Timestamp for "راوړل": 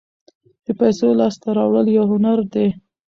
1.57-1.87